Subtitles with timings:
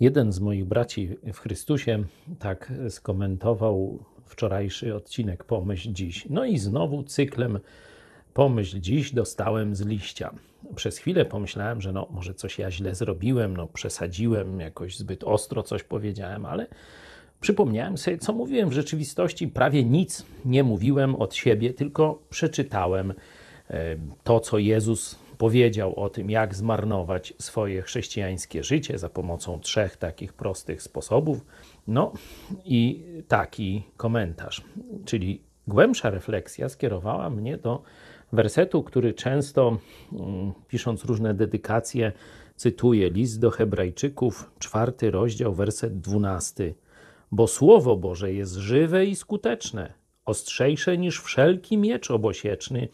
[0.00, 2.04] Jeden z moich braci w Chrystusie
[2.38, 6.26] tak skomentował wczorajszy odcinek Pomyśl Dziś.
[6.30, 7.58] No i znowu cyklem
[8.34, 10.34] Pomyśl Dziś dostałem z liścia.
[10.76, 15.62] Przez chwilę pomyślałem, że no, może coś ja źle zrobiłem, no, przesadziłem, jakoś zbyt ostro
[15.62, 16.66] coś powiedziałem, ale
[17.40, 19.48] przypomniałem sobie, co mówiłem w rzeczywistości.
[19.48, 23.14] Prawie nic nie mówiłem od siebie, tylko przeczytałem
[23.70, 29.96] e, to, co Jezus powiedział o tym, jak zmarnować swoje chrześcijańskie życie za pomocą trzech
[29.96, 31.46] takich prostych sposobów.
[31.86, 32.12] No
[32.64, 34.64] i taki komentarz,
[35.04, 37.82] czyli głębsza refleksja skierowała mnie do
[38.32, 39.78] wersetu, który często
[40.12, 42.12] mm, pisząc różne dedykacje
[42.56, 43.10] cytuję.
[43.10, 46.74] List do Hebrajczyków, czwarty rozdział, werset dwunasty.
[47.32, 49.92] Bo Słowo Boże jest żywe i skuteczne,
[50.24, 52.88] ostrzejsze niż wszelki miecz obosieczny,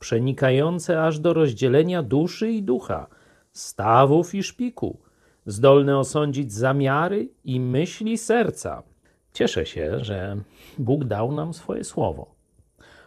[0.00, 3.06] przenikające aż do rozdzielenia duszy i ducha,
[3.52, 4.98] stawów i szpiku,
[5.46, 8.82] zdolne osądzić zamiary i myśli serca.
[9.32, 10.36] Cieszę się, że
[10.78, 12.34] Bóg dał nam swoje słowo.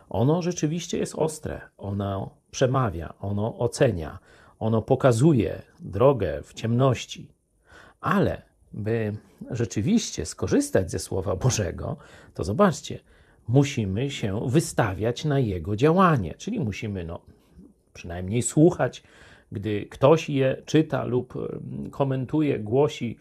[0.09, 4.20] Ono rzeczywiście jest ostre, ono przemawia, ono ocenia,
[4.60, 7.32] ono pokazuje drogę w ciemności.
[8.02, 8.42] Ale
[8.73, 9.17] by
[9.52, 11.98] rzeczywiście skorzystać ze Słowa Bożego,
[12.34, 13.00] to zobaczcie,
[13.47, 17.19] musimy się wystawiać na jego działanie, czyli musimy no,
[17.94, 19.03] przynajmniej słuchać,
[19.52, 21.33] gdy ktoś je czyta lub
[21.91, 23.17] komentuje, głosi,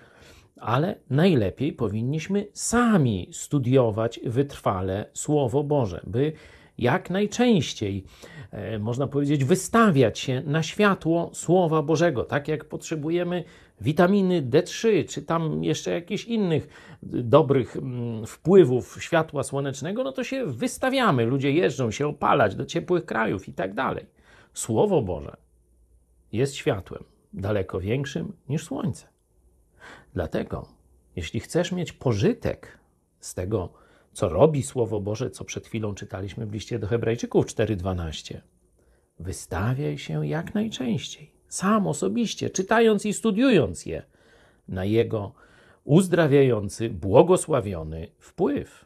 [0.57, 6.33] ale najlepiej powinniśmy sami studiować wytrwale Słowo Boże, by
[6.79, 8.05] jak najczęściej,
[8.51, 13.45] e, można powiedzieć, wystawiać się na światło Słowa Bożego, tak jak potrzebujemy
[13.81, 16.69] witaminy D3, czy tam jeszcze jakichś innych
[17.03, 21.25] dobrych mm, wpływów światła słonecznego, no to się wystawiamy.
[21.25, 24.07] Ludzie jeżdżą się opalać do ciepłych krajów i tak dalej.
[24.55, 25.37] Słowo Boże
[26.33, 29.07] jest światłem daleko większym niż słońce.
[30.15, 30.69] Dlatego,
[31.17, 32.79] jeśli chcesz mieć pożytek
[33.21, 33.73] z tego,
[34.13, 38.41] co robi Słowo Boże, co przed chwilą czytaliśmy w liście do Hebrajczyków 4:12,
[39.19, 44.03] wystawiaj się jak najczęściej sam osobiście, czytając i studiując je,
[44.69, 45.33] na jego
[45.85, 48.85] uzdrawiający, błogosławiony wpływ.